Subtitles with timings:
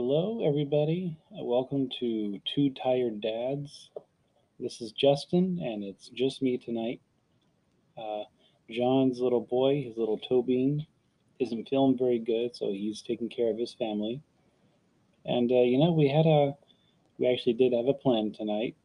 [0.00, 1.18] Hello, everybody.
[1.32, 3.90] Uh, Welcome to Two Tired Dads.
[4.60, 7.00] This is Justin, and it's just me tonight.
[8.00, 8.22] Uh,
[8.70, 10.86] John's little boy, his little Tobin,
[11.40, 14.22] isn't feeling very good, so he's taking care of his family.
[15.24, 16.54] And uh, you know, we had a,
[17.18, 18.76] we actually did have a plan tonight.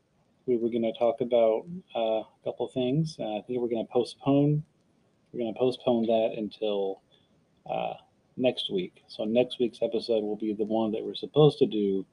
[0.48, 3.18] We were going to talk about uh, a couple things.
[3.20, 4.64] Uh, I think we're going to postpone.
[5.32, 7.04] We're going to postpone that until
[7.70, 7.94] uh,
[8.38, 9.04] next week.
[9.08, 12.06] So next week's episode will be the one that we're supposed to do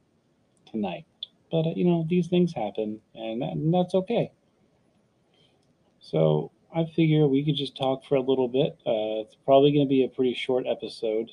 [0.69, 1.05] tonight.
[1.51, 4.31] But uh, you know, these things happen, and, that, and that's okay.
[5.99, 8.77] So I figure we could just talk for a little bit.
[8.85, 11.29] Uh, it's probably going to be a pretty short episode,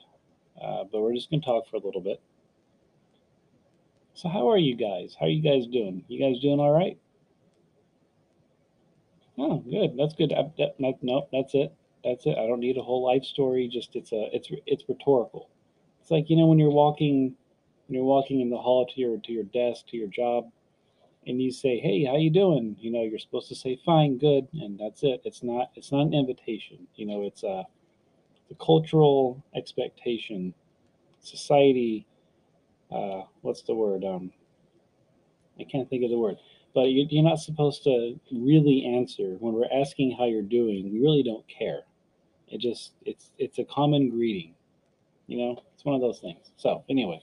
[0.61, 2.21] uh, but we're just going to talk for a little bit.
[4.15, 5.15] So how are you guys?
[5.19, 6.05] How are you guys doing?
[6.09, 6.99] You guys doing all right?
[9.39, 9.97] Oh, good.
[9.97, 10.33] That's good.
[10.33, 11.73] Uh, that- that- no, that's it.
[12.09, 12.39] That's it.
[12.39, 13.69] I don't need a whole life story.
[13.69, 15.51] Just it's a it's it's rhetorical.
[16.01, 17.37] It's like you know when you're walking
[17.87, 20.51] when you're walking in the hall to your to your desk to your job,
[21.27, 24.49] and you say, "Hey, how you doing?" You know, you're supposed to say, "Fine, good,"
[24.55, 25.23] and that's it.
[25.25, 26.89] It's not it's not an invitation.
[26.97, 27.67] You know, it's a
[28.51, 30.55] the cultural expectation,
[31.21, 32.07] society.
[32.93, 34.05] Uh, what's the word?
[34.05, 34.33] Um,
[35.61, 36.39] I can't think of the word.
[36.75, 40.93] But you- you're not supposed to really answer when we're asking how you're doing.
[40.93, 41.88] We really don't care.
[42.51, 44.55] It just it's it's a common greeting.
[45.27, 46.51] You know, it's one of those things.
[46.57, 47.21] So anyway,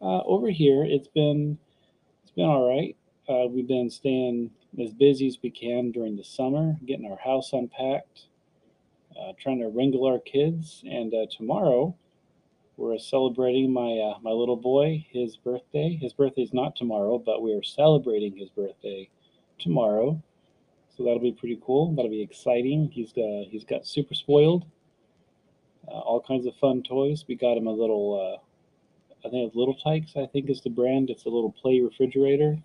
[0.00, 1.58] uh, over here it's been
[2.22, 2.96] it's been all right.
[3.28, 4.50] Uh, we've been staying
[4.82, 8.26] as busy as we can during the summer, getting our house unpacked,
[9.18, 11.94] uh, trying to wrangle our kids, and uh, tomorrow
[12.76, 15.98] we're celebrating my uh, my little boy his birthday.
[16.00, 19.08] His birthday's not tomorrow, but we are celebrating his birthday
[19.58, 20.22] tomorrow.
[20.96, 21.94] So that'll be pretty cool.
[21.94, 22.90] That'll be exciting.
[22.92, 24.64] He's uh, he's got super spoiled.
[25.88, 27.24] Uh, all kinds of fun toys.
[27.28, 28.38] We got him a little.
[28.40, 30.12] Uh, I think it's Little Tikes.
[30.16, 31.10] I think is the brand.
[31.10, 32.58] It's a little play refrigerator.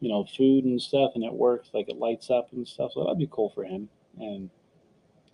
[0.00, 2.92] You know, food and stuff, and it works like it lights up and stuff.
[2.92, 3.88] So that'd be cool for him.
[4.18, 4.50] And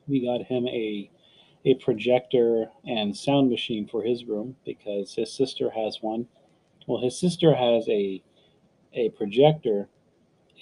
[0.07, 1.11] we got him a
[1.65, 6.27] a projector and sound machine for his room because his sister has one.
[6.87, 8.23] Well, his sister has a
[8.93, 9.89] a projector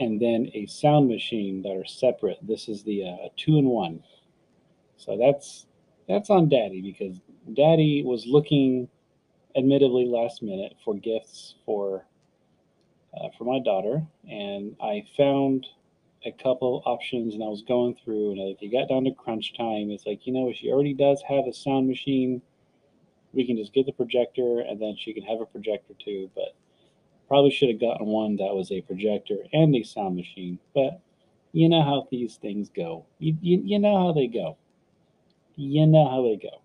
[0.01, 2.39] and then a sound machine that are separate.
[2.43, 4.03] This is the uh, two in one.
[4.97, 5.67] So that's
[6.09, 7.21] that's on Daddy because
[7.55, 8.89] Daddy was looking,
[9.57, 12.05] admittedly last minute, for gifts for
[13.17, 15.67] uh, for my daughter, and I found
[16.25, 19.57] a couple options, and I was going through, and like it got down to crunch
[19.57, 19.91] time.
[19.91, 22.43] It's like you know she already does have a sound machine.
[23.33, 26.31] We can just get the projector, and then she can have a projector too.
[26.35, 26.55] But
[27.29, 30.59] probably should have gotten one that was a projector and a sound machine.
[30.75, 31.01] But
[31.53, 33.05] you know how these things go.
[33.19, 34.57] You, you, you know how they go.
[35.57, 36.63] You know how they go.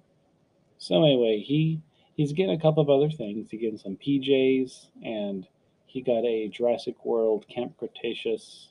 [0.78, 1.82] So anyway, he
[2.16, 3.50] he's getting a couple of other things.
[3.50, 5.48] He's getting some PJs, and
[5.86, 8.70] he got a Jurassic World Camp Cretaceous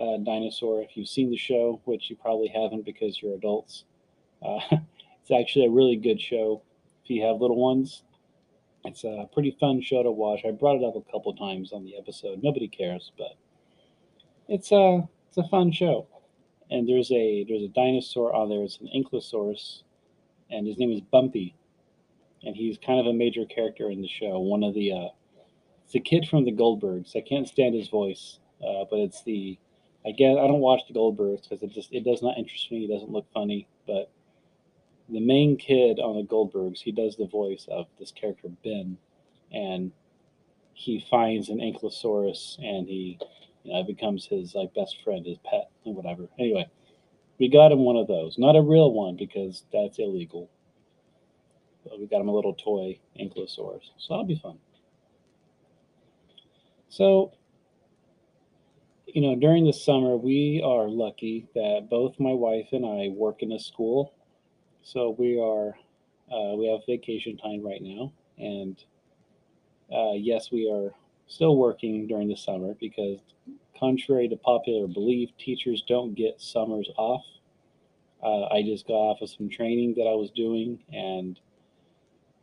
[0.00, 0.82] uh, dinosaur.
[0.82, 3.84] If you've seen the show, which you probably haven't because you're adults,
[4.44, 6.62] uh, it's actually a really good show.
[7.04, 8.02] If you have little ones,
[8.86, 10.40] it's a pretty fun show to watch.
[10.46, 12.42] I brought it up a couple times on the episode.
[12.42, 13.36] Nobody cares, but
[14.48, 16.06] it's a it's a fun show.
[16.70, 18.62] And there's a there's a dinosaur on there.
[18.62, 19.82] It's an Ankylosaurus,
[20.50, 21.54] and his name is Bumpy,
[22.42, 24.38] and he's kind of a major character in the show.
[24.38, 25.08] One of the uh,
[25.84, 27.16] it's a kid from the Goldbergs.
[27.16, 29.58] I can't stand his voice, uh, but it's the
[30.04, 32.84] I guess I don't watch the Goldbergs because it just it does not interest me.
[32.84, 34.10] It doesn't look funny, but
[35.08, 38.98] the main kid on the Goldbergs, he does the voice of this character Ben,
[39.52, 39.92] and
[40.74, 43.18] he finds an Ankylosaurus and he
[43.62, 46.28] you know, becomes his like best friend, his pet, and whatever.
[46.38, 46.66] Anyway,
[47.38, 50.50] we got him one of those, not a real one because that's illegal.
[51.84, 54.58] But we got him a little toy Ankylosaurus, so that'll be fun.
[56.88, 57.32] So,
[59.06, 63.42] you know, during the summer, we are lucky that both my wife and I work
[63.42, 64.15] in a school
[64.86, 65.70] so we are,
[66.32, 68.76] uh, we have vacation time right now, and
[69.92, 70.94] uh, yes, we are
[71.26, 73.18] still working during the summer because,
[73.76, 77.24] contrary to popular belief, teachers don't get summers off.
[78.22, 81.40] Uh, I just got off of some training that I was doing, and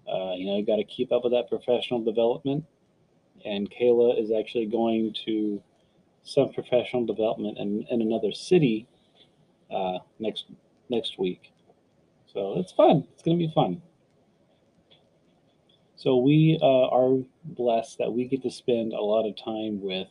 [0.05, 2.65] uh, you know, you got to keep up with that professional development.
[3.45, 5.63] And Kayla is actually going to
[6.23, 8.85] some professional development in, in another city
[9.73, 10.45] uh, next
[10.89, 11.52] next week.
[12.33, 13.07] So it's fun.
[13.13, 13.81] It's going to be fun.
[15.95, 20.07] So we uh, are blessed that we get to spend a lot of time with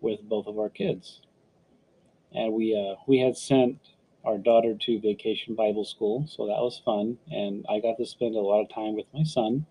[0.00, 1.20] with both of our kids,
[2.32, 3.78] and we uh, we had sent
[4.24, 8.36] our daughter to vacation Bible school, so that was fun, and I got to spend
[8.36, 9.66] a lot of time with my son,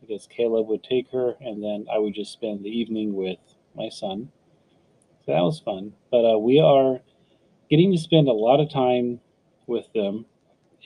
[0.00, 3.38] because Caleb would take her, and then I would just spend the evening with
[3.74, 4.30] my son.
[5.24, 5.94] So that was fun.
[6.10, 7.00] But uh, we are
[7.70, 9.20] getting to spend a lot of time
[9.66, 10.26] with them,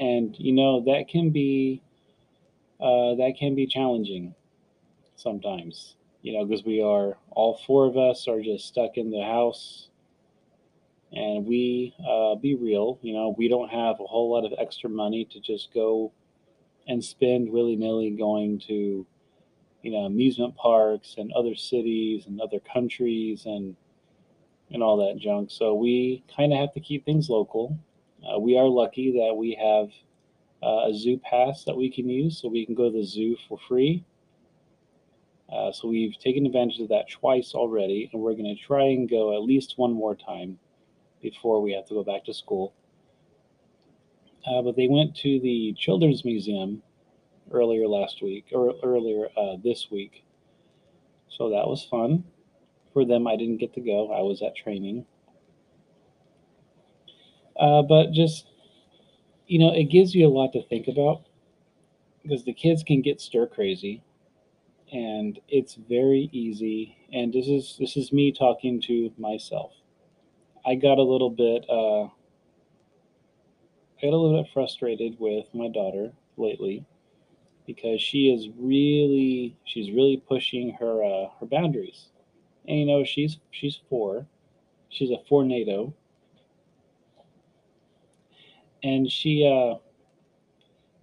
[0.01, 1.83] and you know that can be
[2.81, 4.35] uh, that can be challenging
[5.17, 5.97] sometimes.
[6.23, 9.89] You know, because we are all four of us are just stuck in the house,
[11.13, 12.99] and we uh, be real.
[13.03, 16.13] You know, we don't have a whole lot of extra money to just go
[16.89, 19.07] and spend willy nilly going to,
[19.83, 23.77] you know, amusement parks and other cities and other countries and
[24.71, 25.51] and all that junk.
[25.51, 27.79] So we kind of have to keep things local.
[28.23, 29.89] Uh, we are lucky that we have
[30.63, 33.37] uh, a zoo pass that we can use, so we can go to the zoo
[33.49, 34.05] for free.
[35.53, 39.09] Uh, so we've taken advantage of that twice already, and we're going to try and
[39.09, 40.59] go at least one more time
[41.23, 42.75] before we have to go back to school.
[44.47, 46.83] Uh, but they went to the Children's Museum
[47.53, 50.25] earlier last week, or earlier uh, this week.
[51.29, 52.25] So that was fun.
[52.93, 55.07] For them, I didn't get to go, I was at training.
[57.59, 58.47] Uh, but just,
[59.47, 61.23] you know, it gives you a lot to think about
[62.23, 64.03] because the kids can get stir crazy
[64.93, 69.73] and it's very easy and this is this is me talking to myself
[70.67, 72.05] i got a little bit uh
[73.99, 76.85] I got a little bit frustrated with my daughter lately
[77.67, 82.09] because she is really she's really pushing her uh, her boundaries.
[82.67, 84.27] And you know, she's she's four.
[84.91, 85.95] She's a tornado.
[88.83, 89.79] And she uh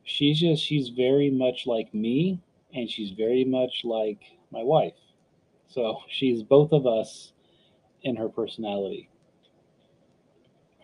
[0.04, 2.39] she's just she's very much like me
[2.74, 4.94] and she's very much like my wife.
[5.68, 7.33] So she's both of us
[8.04, 9.10] in her personality.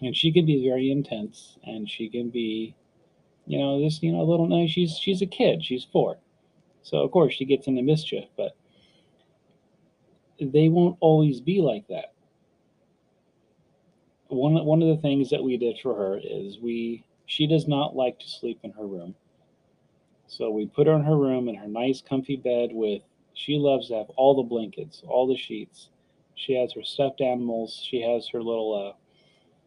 [0.02, 2.76] And she can be very intense and she can be
[3.46, 5.64] you know this you know a little no she's she's a kid.
[5.64, 6.18] She's four.
[6.84, 8.56] So of course she gets into mischief but
[10.40, 12.11] they won't always be like that
[14.32, 17.96] one one of the things that we did for her is we she does not
[17.96, 19.16] like to sleep in her room
[20.28, 23.02] so we put her in her room in her nice comfy bed with
[23.34, 25.90] she loves to have all the blankets all the sheets
[26.36, 28.98] she has her stuffed animals she has her little uh,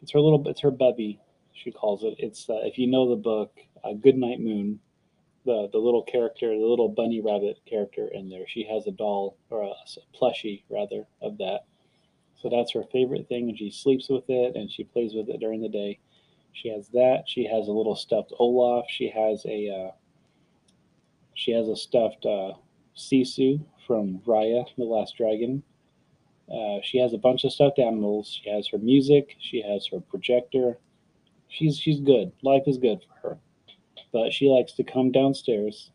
[0.04, 0.46] it's her little.
[0.48, 1.18] It's her bubby.
[1.54, 2.16] She calls it.
[2.18, 4.80] It's uh, if you know the book, uh, Goodnight Moon.
[5.46, 8.46] The the little character, the little bunny rabbit character in there.
[8.46, 11.60] She has a doll or a, a plushie rather of that.
[12.44, 15.40] So that's her favorite thing, and she sleeps with it and she plays with it
[15.40, 15.98] during the day.
[16.52, 17.22] She has that.
[17.26, 18.84] She has a little stuffed Olaf.
[18.90, 19.92] She has a uh,
[21.32, 22.52] she has a stuffed uh,
[22.94, 25.62] Sisu from Raya, the Last Dragon.
[26.54, 28.38] Uh, she has a bunch of stuffed animals.
[28.42, 29.36] She has her music.
[29.40, 30.76] She has her projector.
[31.48, 32.30] She's she's good.
[32.42, 33.38] Life is good for her,
[34.12, 35.92] but she likes to come downstairs,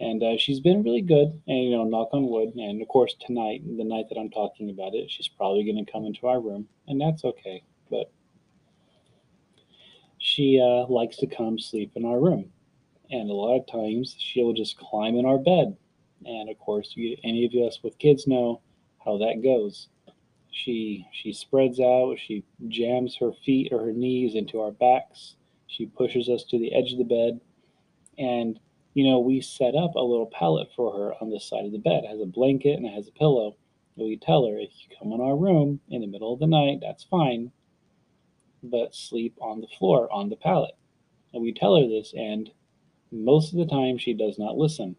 [0.00, 1.40] and uh, she's been really good.
[1.46, 2.54] And you know, knock on wood.
[2.56, 5.90] And of course, tonight, the night that I'm talking about it, she's probably going to
[5.90, 7.62] come into our room, and that's okay.
[7.90, 8.10] But
[10.18, 12.50] she uh, likes to come sleep in our room,
[13.10, 15.76] and a lot of times she'll just climb in our bed.
[16.24, 18.60] And of course, you, any of us with kids know
[19.04, 19.88] how that goes.
[20.50, 25.36] She she spreads out, she jams her feet or her knees into our backs.
[25.68, 27.40] She pushes us to the edge of the bed
[28.18, 28.58] and
[28.94, 31.78] you know, we set up a little pallet for her on the side of the
[31.78, 32.04] bed.
[32.04, 33.56] It has a blanket and it has a pillow.
[33.96, 36.46] And we tell her if you come in our room in the middle of the
[36.46, 37.52] night, that's fine,
[38.62, 40.74] but sleep on the floor on the pallet.
[41.32, 42.50] And we tell her this, and
[43.12, 44.96] most of the time she does not listen.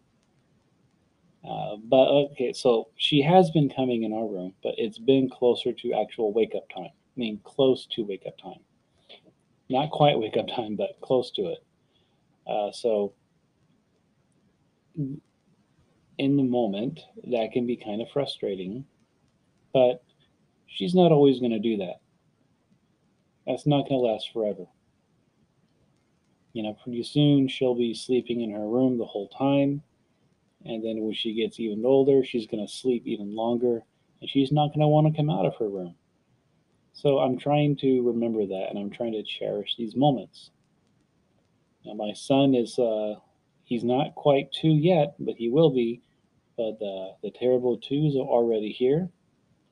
[1.46, 5.72] Uh, but okay, so she has been coming in our room, but it's been closer
[5.72, 6.90] to actual wake up time.
[6.94, 8.60] I mean, close to wake up time.
[9.68, 11.58] Not quite wake up time, but close to it.
[12.46, 13.12] Uh, so,
[14.96, 18.84] in the moment, that can be kind of frustrating,
[19.72, 20.02] but
[20.66, 22.00] she's not always going to do that.
[23.46, 24.66] That's not going to last forever.
[26.52, 29.82] You know, pretty soon she'll be sleeping in her room the whole time
[30.64, 33.82] and then when she gets even older, she's going to sleep even longer
[34.20, 35.94] and she's not going to want to come out of her room.
[36.92, 40.50] So I'm trying to remember that and I'm trying to cherish these moments.
[41.84, 43.14] Now, my son is, uh,
[43.72, 46.02] he's not quite two yet, but he will be.
[46.58, 49.08] But uh, the terrible twos are already here.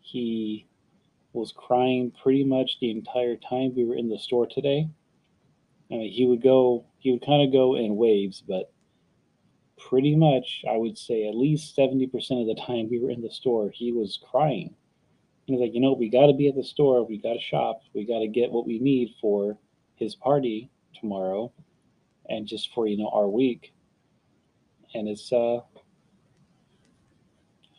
[0.01, 0.67] He
[1.35, 4.89] was crying pretty much the entire time we were in the store today.
[5.91, 8.73] I mean, he would go, he would kind of go in waves, but
[9.77, 12.07] pretty much, I would say at least 70%
[12.41, 14.75] of the time we were in the store, he was crying.
[15.45, 17.07] He was like, you know, we got to be at the store.
[17.07, 17.83] We got to shop.
[17.93, 19.59] We got to get what we need for
[19.97, 21.53] his party tomorrow
[22.31, 23.75] and just for, you know, our week.
[24.95, 25.61] And it's, uh,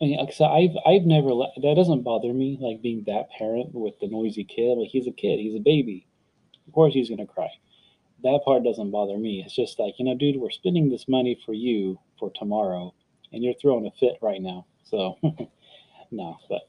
[0.02, 3.70] I mean, so I've I've never let that doesn't bother me like being that parent
[3.74, 4.78] with the noisy kid.
[4.78, 6.08] Like he's a kid, he's a baby.
[6.68, 7.50] Of course he's gonna cry.
[8.24, 9.44] That part doesn't bother me.
[9.46, 12.96] It's just like you know, dude, we're spending this money for you for tomorrow,
[13.32, 14.66] and you're throwing a fit right now.
[14.86, 15.18] So
[16.12, 16.62] no, but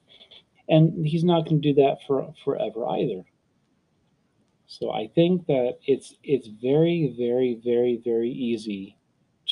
[0.69, 3.25] and he's not to do that for forever either.
[4.67, 8.99] So I think that it's it's very very very very easy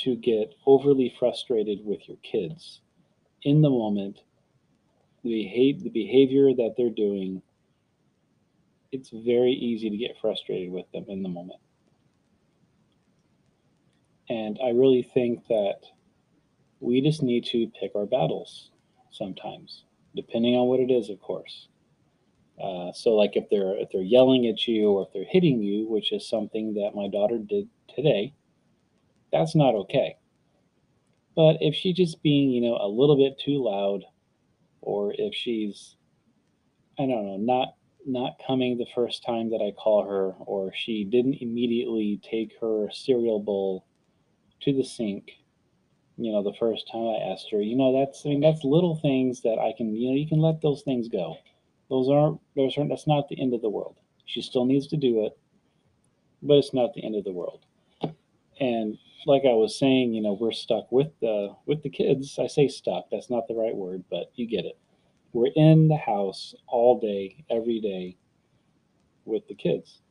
[0.05, 2.81] to get overly frustrated with your kids
[3.43, 4.21] in the moment.
[5.23, 7.43] The the behavior that they're doing.
[8.93, 11.61] It's very easy to get frustrated with them in the moment.
[14.29, 15.81] And I really think that
[16.81, 18.71] we just need to pick our battles
[19.11, 19.85] sometimes,
[20.17, 21.69] depending on what it is, of course.
[22.63, 25.89] Uh, so, like if they're if they're yelling at you or if they're hitting you,
[25.89, 28.35] which is something that my daughter did today,
[29.33, 30.17] that's not okay.
[31.37, 34.03] But if she's just being, you know, a little bit too loud,
[34.81, 35.97] or if she's,
[36.99, 37.75] I don't know, not
[38.07, 42.89] not coming the first time that I call her, or she didn't immediately take her
[42.91, 43.85] cereal bowl
[44.63, 45.33] to the sink,
[46.21, 48.97] you know, the first time I asked her, you know, that's I mean that's little
[48.97, 51.37] things that I can, you know, you can let those things go.
[51.89, 53.97] Those aren't those aren't that's not the end of the world.
[54.27, 55.39] She still needs to do it,
[56.43, 57.65] but it's not the end of the world.
[58.61, 62.39] And like I was saying, you know, we're stuck with the with the kids.
[62.39, 64.79] I say stuck, that's not the right word, but you get it.
[65.33, 68.17] We're in the house all day, every day
[69.25, 70.03] with the kids.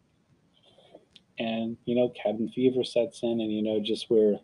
[1.37, 4.39] And, you know, cabin fever sets in and you know, just we're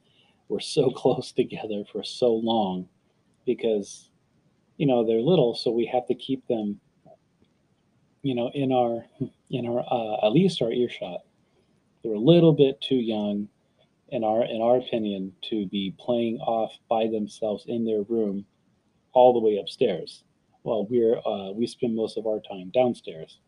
[0.47, 2.87] we're so close together for so long
[3.45, 4.09] because
[4.77, 6.79] you know they're little so we have to keep them
[8.23, 9.05] you know in our
[9.49, 11.21] in our uh, at least our earshot
[12.03, 13.47] they're a little bit too young
[14.09, 18.45] in our in our opinion to be playing off by themselves in their room
[19.13, 20.23] all the way upstairs.
[20.63, 23.39] Well, we're uh, we spend most of our time downstairs.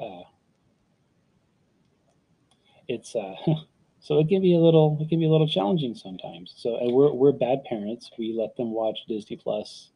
[0.00, 0.22] Uh,
[2.88, 3.34] it's uh,
[4.00, 6.54] so it can be a little it can be a little challenging sometimes.
[6.56, 8.10] So and we're, we're bad parents.
[8.18, 9.90] We let them watch disney plus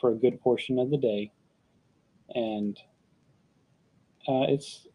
[0.00, 1.32] for a good portion of the day.
[2.34, 2.76] And
[4.28, 4.86] uh, it's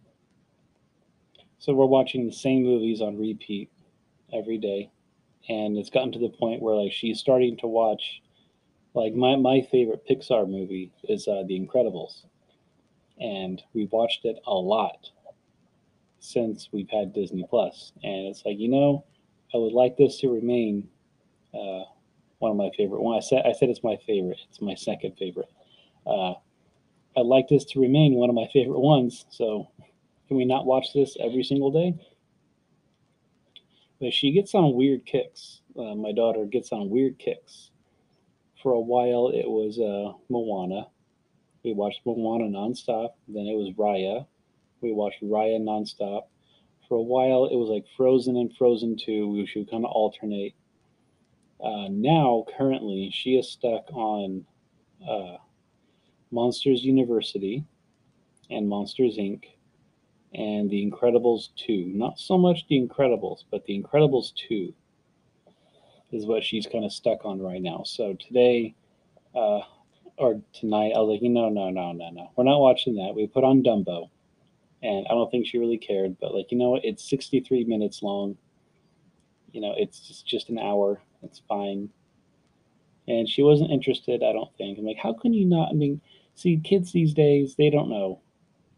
[1.59, 3.69] so we're watching the same movies on repeat
[4.33, 4.89] every day.
[5.49, 8.21] And it's gotten to the point where like she's starting to watch
[8.93, 12.23] like my, my favorite Pixar movie is uh, The Incredibles.
[13.19, 15.09] And we've watched it a lot
[16.19, 17.91] since we've had Disney Plus.
[18.03, 19.05] And it's like, you know,
[19.53, 20.87] I would like this to remain
[21.53, 21.83] uh,
[22.39, 23.01] one of my favorite.
[23.01, 24.39] One I said I said it's my favorite.
[24.49, 25.49] It's my second favorite.
[26.05, 26.33] Uh,
[27.17, 29.25] I'd like this to remain one of my favorite ones.
[29.29, 29.67] So
[30.29, 31.95] can we not watch this every single day?
[33.99, 35.61] But she gets on weird kicks.
[35.77, 37.71] Uh, my daughter gets on weird kicks.
[38.61, 40.85] For a while, it was uh, Moana.
[41.63, 43.13] We watched Moana nonstop.
[43.27, 44.27] Then it was Raya.
[44.81, 46.27] We watched Raya nonstop.
[46.87, 49.29] For a while, it was like Frozen and Frozen 2.
[49.29, 50.53] We should kind of alternate.
[51.59, 54.45] Uh, now, currently, she is stuck on
[55.09, 55.37] uh,
[56.29, 57.65] Monsters University
[58.51, 59.45] and Monsters Inc
[60.33, 61.91] and The Incredibles 2.
[61.95, 64.73] Not so much The Incredibles, but The Incredibles 2
[66.11, 67.83] is what she's kind of stuck on right now.
[67.85, 68.75] So today,
[69.35, 69.61] uh,
[70.17, 72.31] or tonight, I was like, no, no, no, no, no.
[72.35, 73.13] We're not watching that.
[73.15, 74.09] We put on Dumbo.
[74.81, 76.85] And I don't think she really cared, but like, you know what?
[76.85, 78.37] It's 63 minutes long.
[79.51, 81.01] You know, it's just, just an hour.
[81.21, 81.89] It's fine.
[83.07, 84.77] And she wasn't interested, I don't think.
[84.77, 85.69] I'm like, how can you not?
[85.69, 85.99] I mean,
[86.35, 88.21] see, kids these days, they don't know.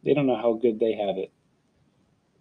[0.04, 1.32] They don't know how good they have it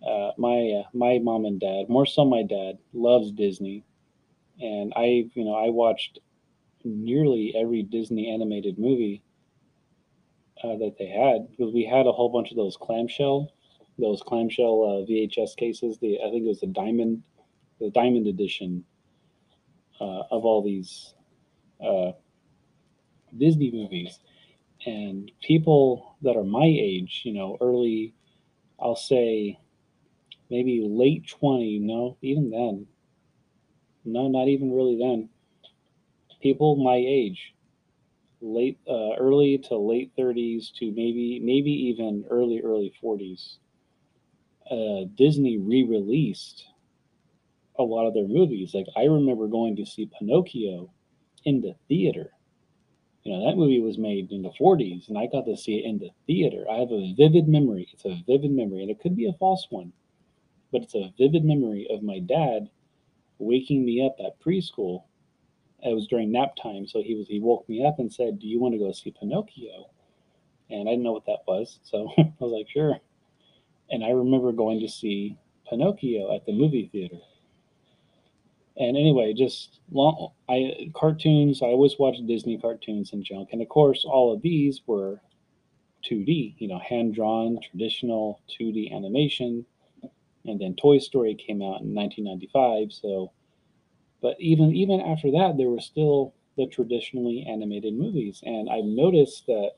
[0.07, 3.85] uh, my uh, my mom and dad, more so my dad, loves Disney,
[4.61, 6.21] and I you know I watched
[6.85, 9.23] nearly every Disney animated movie
[10.65, 13.53] uh, that they had because we had a whole bunch of those clamshell
[13.99, 15.99] those clamshell uh, VHS cases.
[15.99, 17.23] The I think it was the diamond
[17.81, 18.85] the diamond edition
[20.01, 21.15] uh, of all these
[23.37, 24.19] Disney movies,
[24.87, 28.15] and people that are my age, you know, early,
[28.81, 29.59] I'll say
[30.51, 32.87] maybe late 20, no, even then.
[34.05, 35.29] No, not even really then.
[36.41, 37.55] People my age,
[38.41, 43.59] late, uh, early to late 30s to maybe, maybe even early, early 40s.
[44.71, 46.65] Uh, Disney re-released
[47.79, 48.75] a lot of their movies.
[48.75, 50.91] Like I remember going to see Pinocchio
[51.45, 52.31] in the theater.
[53.25, 55.85] You know, that movie was made in the 40s and I got to see it
[55.85, 56.65] in the theater.
[56.71, 57.89] I have a vivid memory.
[57.93, 59.93] It's a vivid memory and it could be a false one
[60.73, 62.71] but it's a vivid memory of my dad
[63.39, 65.05] waking me up at preschool
[65.83, 68.47] it was during nap time, so he was he woke me up and said, "Do
[68.47, 69.89] you want to go see Pinocchio?"
[70.69, 72.99] And I didn't know what that was, so I was like, "Sure."
[73.91, 75.37] And I remember going to see
[75.69, 77.19] Pinocchio at the movie theater.
[78.77, 81.63] And anyway, just long I cartoons.
[81.63, 85.21] I always watched Disney cartoons and junk, and of course, all of these were
[86.05, 86.57] 2D.
[86.59, 89.65] You know, hand drawn, traditional 2D animation.
[90.47, 92.93] And then Toy Story came out in 1995.
[92.93, 93.33] So,
[94.23, 99.47] but even even after that, there were still the traditionally animated movies, and I've noticed
[99.47, 99.73] that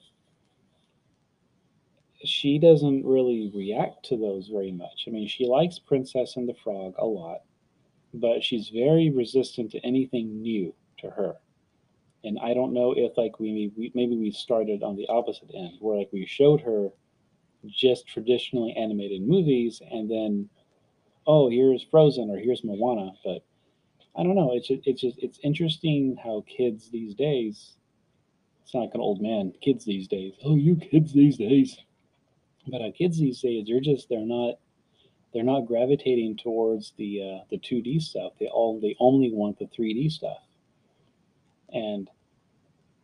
[2.24, 5.04] she doesn't really react to those very much.
[5.06, 7.42] I mean, she likes Princess and the Frog a lot,
[8.14, 11.34] but she's very resistant to anything new to her.
[12.24, 15.78] And I don't know if like we, we maybe we started on the opposite end,
[15.80, 16.90] where like we showed her
[17.66, 20.48] just traditionally animated movies, and then
[21.26, 23.44] oh here's Frozen or here's Moana, but
[24.16, 24.52] I don't know.
[24.52, 27.76] It's just, it's just it's interesting how kids these days.
[28.62, 29.52] It's not like an old man.
[29.60, 30.34] Kids these days.
[30.44, 31.76] Oh, you kids these days
[32.66, 34.54] but uh, kids these days they're just they're not
[35.32, 38.32] they're not gravitating towards the uh, the 2D stuff.
[38.38, 40.38] They all they only want the 3D stuff.
[41.72, 42.08] And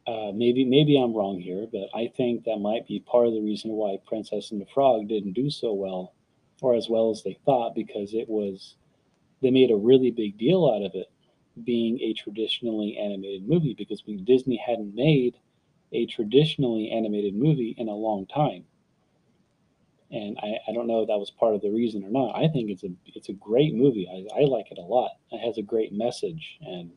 [0.08, 3.42] uh, maybe maybe I'm wrong here, but I think that might be part of the
[3.42, 6.14] reason why Princess and the Frog didn't do so well,
[6.62, 8.76] or as well as they thought, because it was
[9.42, 11.10] they made a really big deal out of it
[11.64, 15.36] being a traditionally animated movie because we, Disney hadn't made
[15.92, 18.64] a traditionally animated movie in a long time
[20.10, 22.34] and I, I don't know if that was part of the reason or not.
[22.34, 24.08] I think it's a it's a great movie.
[24.08, 25.10] I, I like it a lot.
[25.30, 26.90] It has a great message and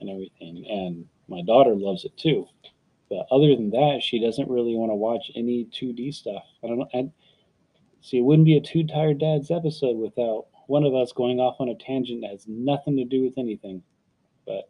[0.00, 0.66] and everything.
[0.68, 2.46] And my daughter loves it too.
[3.08, 6.42] But other than that, she doesn't really want to watch any 2D stuff.
[6.62, 7.12] I don't know.
[8.00, 11.56] See, it wouldn't be a two tired dads episode without one of us going off
[11.60, 13.82] on a tangent that has nothing to do with anything.
[14.46, 14.68] But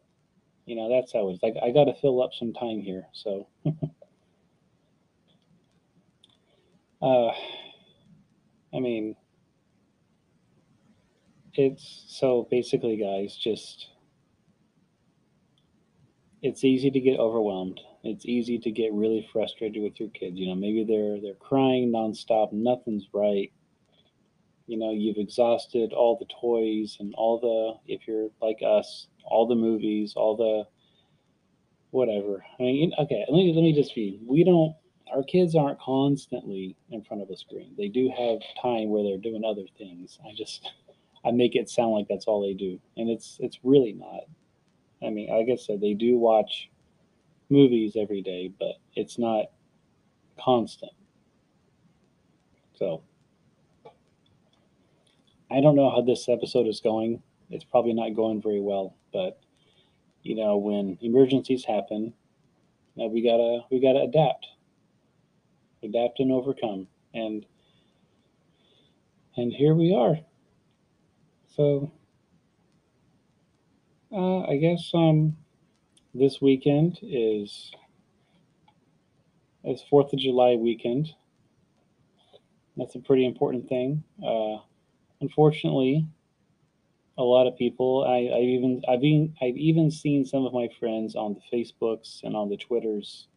[0.66, 1.54] you know, that's how it's like.
[1.62, 3.48] I got to fill up some time here, so.
[7.02, 7.30] Uh,
[8.74, 9.14] I mean,
[11.54, 13.90] it's so basically, guys, just
[16.46, 17.80] it's easy to get overwhelmed.
[18.04, 20.38] It's easy to get really frustrated with your kids.
[20.38, 23.52] You know, maybe they're they're crying nonstop, nothing's right.
[24.68, 29.48] You know, you've exhausted all the toys and all the if you're like us, all
[29.48, 30.64] the movies, all the
[31.90, 32.44] whatever.
[32.60, 34.20] I mean, okay, let me let me just be.
[34.24, 34.76] We don't
[35.12, 37.74] our kids aren't constantly in front of a screen.
[37.76, 40.18] They do have time where they're doing other things.
[40.24, 40.72] I just
[41.24, 44.22] I make it sound like that's all they do, and it's it's really not.
[45.02, 46.70] I mean, like I said, they do watch
[47.50, 49.46] movies every day, but it's not
[50.42, 50.92] constant.
[52.74, 53.02] So
[55.50, 57.22] I don't know how this episode is going.
[57.50, 59.38] It's probably not going very well, but
[60.22, 62.12] you know, when emergencies happen,
[62.96, 64.46] we gotta we gotta adapt
[65.82, 66.86] adapt and overcome.
[67.14, 67.46] And
[69.36, 70.18] and here we are.
[71.54, 71.90] So
[74.16, 75.36] uh, I guess um,
[76.14, 77.70] this weekend is
[79.64, 81.10] is Fourth of July weekend.
[82.76, 84.04] That's a pretty important thing.
[84.24, 84.58] Uh,
[85.20, 86.06] unfortunately,
[87.18, 88.04] a lot of people.
[88.08, 92.22] I, I even I've even I've even seen some of my friends on the Facebooks
[92.22, 93.28] and on the Twitters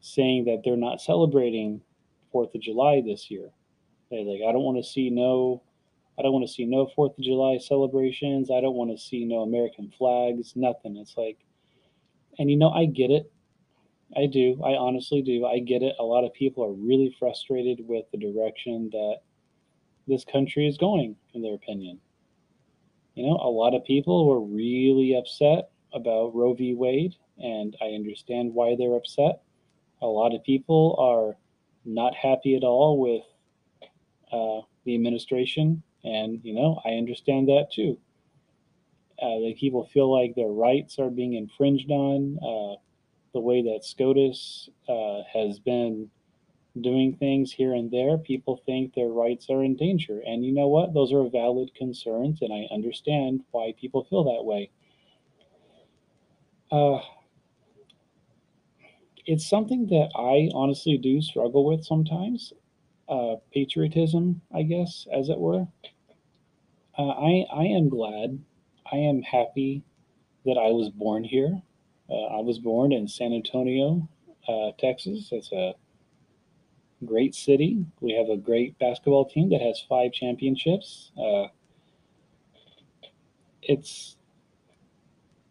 [0.00, 1.80] saying that they're not celebrating
[2.30, 3.48] Fourth of July this year.
[4.10, 5.62] They're like, I don't want to see no,
[6.18, 8.50] I don't want to see no Fourth of July celebrations.
[8.50, 10.54] I don't want to see no American flags.
[10.56, 10.96] Nothing.
[10.96, 11.38] It's like,
[12.38, 13.30] and you know, I get it.
[14.16, 14.60] I do.
[14.64, 15.44] I honestly do.
[15.46, 15.94] I get it.
[15.98, 19.18] A lot of people are really frustrated with the direction that
[20.06, 22.00] this country is going, in their opinion.
[23.14, 26.74] You know, a lot of people were really upset about Roe v.
[26.74, 29.42] Wade, and I understand why they're upset
[30.00, 31.36] a lot of people are
[31.84, 33.22] not happy at all with
[34.32, 37.98] uh, the administration, and you know I understand that too.
[39.20, 42.38] Uh, the people feel like their rights are being infringed on.
[42.38, 42.80] Uh,
[43.34, 46.08] the way that SCOTUS uh, has been
[46.80, 50.22] doing things here and there, people think their rights are in danger.
[50.24, 50.94] And you know what?
[50.94, 54.70] Those are valid concerns, and I understand why people feel that way.
[56.70, 57.00] Uh,
[59.26, 62.52] it's something that I honestly do struggle with sometimes.
[63.08, 65.66] Uh, patriotism, I guess, as it were.
[66.98, 68.44] Uh, I I am glad,
[68.92, 69.82] I am happy
[70.44, 71.62] that I was born here.
[72.10, 74.08] Uh, I was born in San Antonio,
[74.48, 75.30] uh, Texas.
[75.32, 75.74] It's a
[77.04, 77.84] great city.
[78.00, 81.10] We have a great basketball team that has five championships.
[81.18, 81.48] Uh,
[83.62, 84.16] it's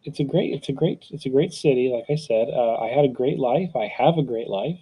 [0.04, 1.88] it's a great it's a great it's a great city.
[1.92, 3.70] Like I said, uh, I had a great life.
[3.76, 4.78] I have a great life.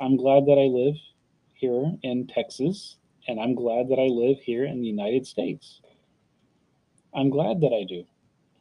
[0.00, 0.96] I'm glad that I live
[1.60, 2.96] here in Texas,
[3.28, 5.80] and I'm glad that I live here in the United States.
[7.14, 8.04] I'm glad that I do.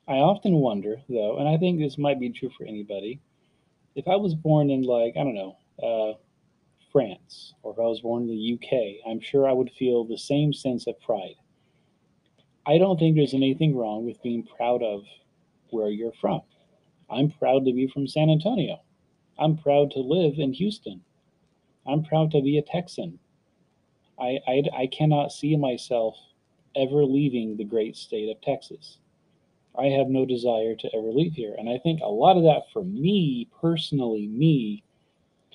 [0.08, 3.22] I often wonder, though, and I think this might be true for anybody,
[3.96, 6.18] if I was born in like I don't know uh,
[6.92, 10.18] France or if I was born in the UK, I'm sure I would feel the
[10.18, 11.36] same sense of pride.
[12.66, 15.04] I don't think there's anything wrong with being proud of
[15.70, 16.42] where you're from.
[17.10, 18.82] I'm proud to be from San Antonio.
[19.38, 21.02] I'm proud to live in Houston.
[21.88, 23.20] I'm proud to be a Texan.
[24.20, 26.16] I, I, I cannot see myself
[26.76, 29.00] ever leaving the great state of Texas.
[29.78, 31.56] I have no desire to ever leave here.
[31.58, 34.84] And I think a lot of that for me, personally, me,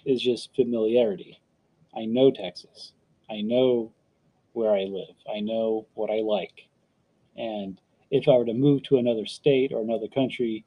[0.07, 1.41] is just familiarity.
[1.97, 2.93] I know Texas.
[3.31, 3.93] I know
[4.53, 5.15] where I live.
[5.33, 6.69] I know what I like.
[7.37, 10.65] And if I were to move to another state or another country,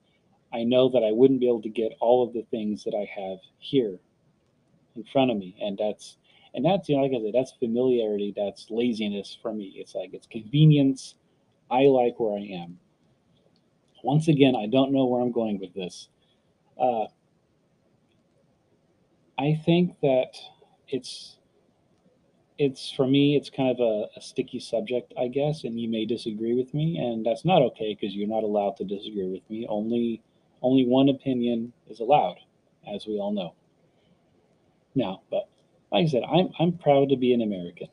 [0.53, 3.09] I know that I wouldn't be able to get all of the things that I
[3.19, 3.99] have here
[4.97, 5.55] in front of me.
[5.61, 6.17] And that's
[6.53, 9.73] and that's you know, like I said, that's familiarity, that's laziness for me.
[9.75, 11.15] It's like it's convenience.
[11.69, 12.79] I like where I am.
[14.03, 16.07] Once again, I don't know where I'm going with this.
[16.79, 17.05] Uh,
[19.37, 20.33] I think that
[20.87, 21.37] it's
[22.57, 26.05] it's for me it's kind of a, a, sticky subject i guess and you may
[26.05, 29.65] disagree with me and that's not okay because you're not allowed to disagree with me
[29.69, 30.21] only
[30.61, 32.37] only one opinion is allowed
[32.91, 33.53] as we all know
[34.97, 35.47] now but
[35.91, 37.87] like i said i'm, I'm proud to be an american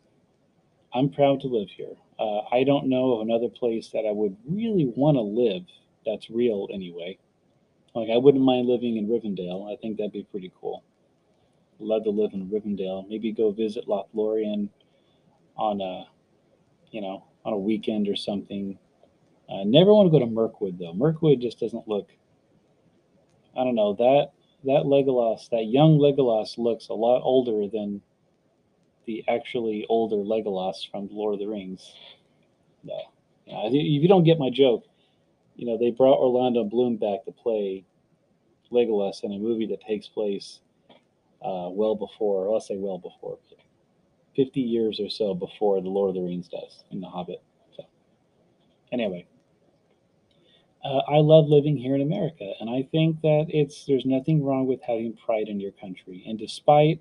[0.95, 4.37] i'm proud to live here uh, i don't know of another place that i would
[4.49, 5.62] really want to live
[6.07, 7.19] that's real anyway
[7.95, 10.83] like i wouldn't mind living in rivendell i think that'd be pretty cool
[11.79, 13.09] love to live in Rivendell.
[13.09, 14.69] Maybe go visit Lothlorien
[15.57, 16.07] on a,
[16.90, 18.79] you know, on a weekend or something.
[19.51, 20.95] I never want to go to Mirkwood though.
[20.95, 22.11] Mirkwood just doesn't look.
[23.57, 24.31] I don't know that
[24.64, 28.00] that Legolas, that young Legolas, looks a lot older than
[29.07, 31.94] the actually older Legolas from the Lord of the Rings.
[32.83, 32.98] No,
[33.46, 34.85] if you don't get my joke,
[35.57, 37.85] you know they brought Orlando Bloom back to play
[38.72, 40.61] Legolas in a movie that takes place
[41.42, 43.38] uh, well before, I'll say well before,
[44.35, 47.42] 50 years or so before The Lord of the Rings does in The Hobbit.
[47.77, 47.85] So,
[48.92, 49.27] anyway,
[50.85, 54.66] uh, I love living here in America, and I think that it's there's nothing wrong
[54.66, 56.23] with having pride in your country.
[56.27, 57.01] And despite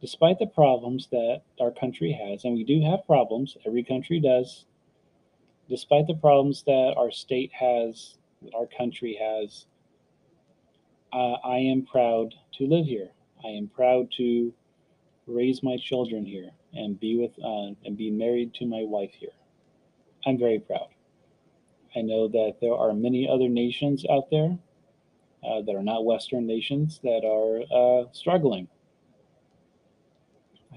[0.00, 4.64] despite the problems that our country has, and we do have problems, every country does.
[5.68, 9.66] Despite the problems that our state has, that our country has,
[11.12, 13.10] uh, I am proud to live here.
[13.44, 14.52] I am proud to
[15.26, 19.36] raise my children here and be with uh, and be married to my wife here.
[20.26, 20.88] I'm very proud.
[21.96, 24.58] I know that there are many other nations out there
[25.42, 28.68] uh, that are not Western nations that are uh, struggling.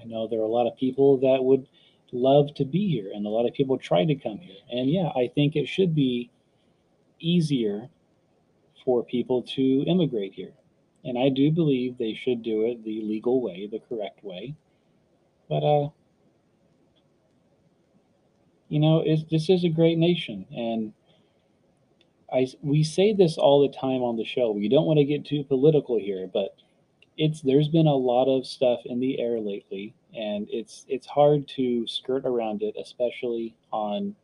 [0.00, 1.66] I know there are a lot of people that would
[2.12, 4.56] love to be here, and a lot of people try to come here.
[4.70, 6.30] And yeah, I think it should be
[7.20, 7.88] easier
[8.84, 10.52] for people to immigrate here.
[11.04, 14.54] And I do believe they should do it the legal way, the correct way.
[15.48, 15.88] But, uh,
[18.68, 20.46] you know, this is a great nation.
[20.50, 20.92] And
[22.34, 24.50] I, we say this all the time on the show.
[24.50, 26.56] We don't want to get too political here, but
[27.16, 31.46] it's there's been a lot of stuff in the air lately, and it's it's hard
[31.56, 34.16] to skirt around it, especially on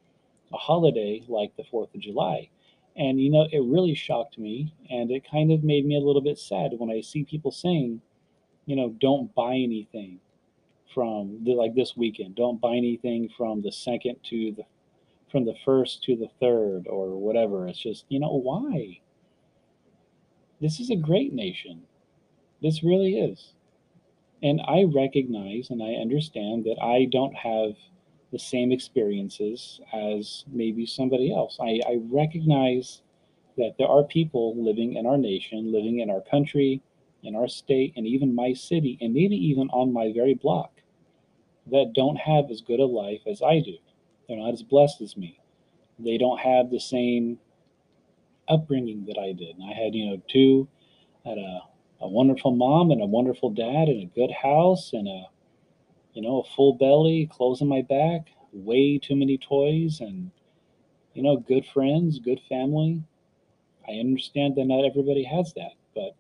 [0.53, 2.51] a holiday like the Fourth of July.
[2.97, 4.75] And, you know, it really shocked me.
[4.91, 8.01] And it kind of made me a little bit sad when I see people saying,
[8.67, 10.19] you know, don't buy anything
[10.93, 12.35] from the, like this weekend.
[12.35, 14.65] Don't buy anything from the second to the,
[15.31, 17.69] from the first to the third or whatever.
[17.69, 19.01] It's just, you know, why?
[20.61, 21.83] This is a great nation.
[22.63, 23.55] This really is.
[24.43, 27.75] And I recognize and I understand that I don't have
[28.33, 31.59] the same experiences as maybe somebody else.
[31.61, 33.03] I, I recognize
[33.57, 36.81] that there are people living in our nation, living in our country,
[37.23, 40.71] in our state, and even my city, and maybe even on my very block
[41.71, 43.77] that don't have as good a life as I do.
[44.31, 45.41] They're not as blessed as me.
[45.99, 47.41] They don't have the same
[48.49, 49.57] upbringing that I did.
[49.57, 50.69] And I had, you know, two,
[51.27, 51.61] had a,
[52.01, 55.25] a wonderful mom and a wonderful dad and a good house and a
[56.13, 60.31] you know, a full belly, clothes on my back, way too many toys, and,
[61.15, 63.03] you know, good friends, good family.
[63.89, 66.17] I understand that not everybody has that, but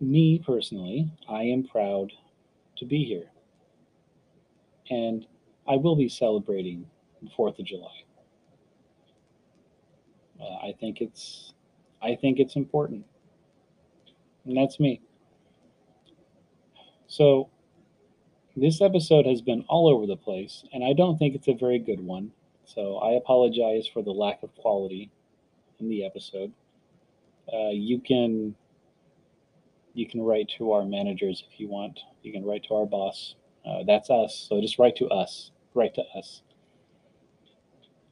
[0.00, 2.12] me personally, I am proud
[2.76, 3.30] to be here.
[4.90, 5.26] And
[5.68, 6.86] I will be celebrating
[7.22, 8.04] the 4th of July.
[10.40, 11.52] Uh, I think it's
[12.00, 13.04] I think it's important,
[14.44, 15.00] and that's me.
[17.08, 17.50] So
[18.56, 21.78] this episode has been all over the place, and I don't think it's a very
[21.78, 22.30] good one.
[22.64, 25.10] So I apologize for the lack of quality
[25.80, 26.52] in the episode.
[27.52, 28.54] Uh, you can
[29.94, 31.98] you can write to our managers if you want.
[32.22, 33.34] You can write to our boss.
[33.66, 34.46] Uh, that's us.
[34.48, 35.50] So just write to us.
[35.78, 36.42] Write to us.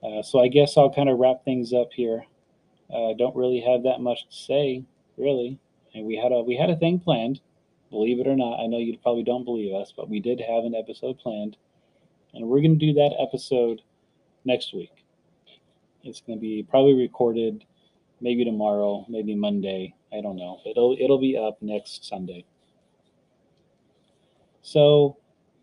[0.00, 2.24] Uh, so I guess I'll kind of wrap things up here.
[2.92, 4.84] I uh, don't really have that much to say,
[5.16, 5.58] really.
[5.92, 7.40] And we had a we had a thing planned,
[7.90, 8.60] believe it or not.
[8.60, 11.56] I know you probably don't believe us, but we did have an episode planned,
[12.34, 13.82] and we're going to do that episode
[14.44, 14.92] next week.
[16.04, 17.64] It's going to be probably recorded,
[18.20, 19.92] maybe tomorrow, maybe Monday.
[20.12, 20.60] I don't know.
[20.64, 22.44] It'll it'll be up next Sunday.
[24.62, 25.16] So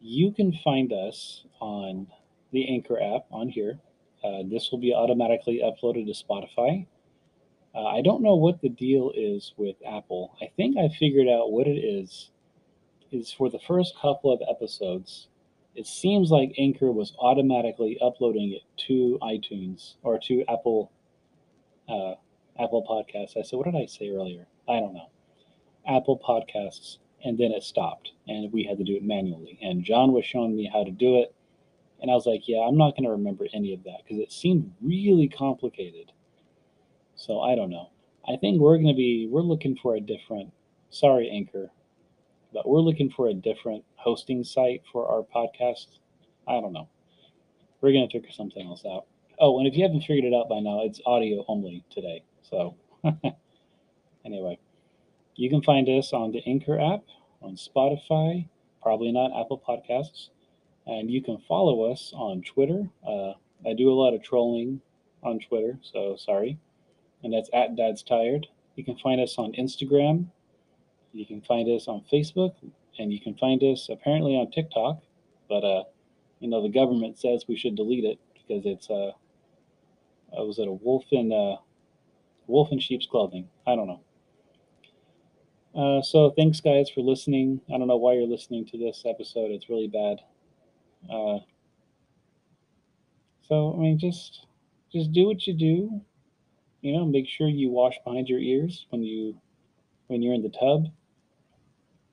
[0.04, 2.08] you can find us on
[2.52, 3.80] the Anchor app on here.
[4.24, 6.86] Uh, this will be automatically uploaded to Spotify.
[7.74, 10.36] Uh, I don't know what the deal is with Apple.
[10.42, 12.30] I think I figured out what it is.
[13.12, 15.28] Is for the first couple of episodes,
[15.76, 20.92] it seems like Anchor was automatically uploading it to iTunes or to Apple
[21.88, 22.16] uh,
[22.60, 23.38] Apple Podcasts.
[23.38, 24.48] I said, what did I say earlier?
[24.68, 25.10] I don't know.
[25.88, 29.58] Apple Podcasts, and then it stopped, and we had to do it manually.
[29.62, 31.34] And John was showing me how to do it,
[32.02, 34.32] and I was like, yeah, I'm not going to remember any of that because it
[34.32, 36.12] seemed really complicated.
[37.16, 37.90] So I don't know.
[38.28, 40.52] I think we're going to be we're looking for a different.
[40.90, 41.72] Sorry, Anchor,
[42.54, 45.88] but we're looking for a different hosting site for our podcast.
[46.48, 46.90] I don't know.
[47.82, 49.06] We're going to figure something else out.
[49.40, 52.24] Oh, and if you haven't figured it out by now, it's audio only today.
[52.44, 52.76] So,
[54.26, 54.60] anyway,
[55.36, 57.04] you can find us on the Anchor app,
[57.42, 58.48] on Spotify,
[58.82, 60.30] probably not Apple Podcasts,
[60.86, 62.90] and you can follow us on Twitter.
[63.08, 63.34] Uh,
[63.66, 64.82] I do a lot of trolling
[65.24, 66.60] on Twitter, so sorry.
[67.24, 68.48] And that's at Dad's Tired.
[68.76, 70.28] You can find us on Instagram.
[71.14, 72.56] You can find us on Facebook,
[73.00, 75.02] and you can find us apparently on TikTok.
[75.48, 75.84] But uh,
[76.40, 79.12] you know, the government says we should delete it because it's uh,
[80.38, 81.58] uh was it a wolf in uh,
[82.48, 83.48] wolf in sheep's clothing?
[83.66, 84.02] I don't know.
[85.76, 87.62] Uh, so thanks guys for listening.
[87.74, 89.52] I don't know why you're listening to this episode.
[89.52, 90.20] It's really bad.
[91.12, 91.40] Uh,
[93.48, 94.46] so I mean, just
[94.92, 96.02] just do what you do.
[96.82, 99.40] You know, make sure you wash behind your ears when you
[100.08, 100.88] when you're in the tub.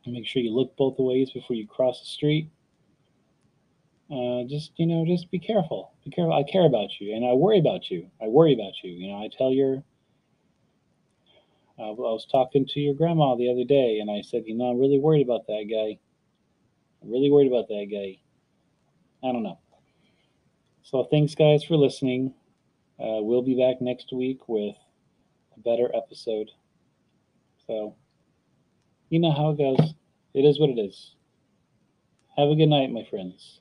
[0.04, 2.50] And make sure you look both ways before you cross the street.
[4.10, 5.92] Uh, just you know, just be careful.
[6.04, 6.32] Be careful.
[6.32, 8.10] I care about you, and I worry about you.
[8.20, 8.90] I worry about you.
[8.90, 9.82] You know, I tell your.
[11.80, 14.66] Uh, I was talking to your grandma the other day, and I said, you know,
[14.66, 15.98] I'm really worried about that guy.
[17.02, 18.18] I'm really worried about that guy.
[19.26, 19.58] I don't know.
[20.82, 22.34] So thanks, guys, for listening.
[22.98, 24.76] Uh, we'll be back next week with
[25.56, 26.50] a better episode.
[27.66, 27.94] So,
[29.08, 29.94] you know how it goes.
[30.34, 31.14] It is what it is.
[32.36, 33.60] Have a good night, my friends.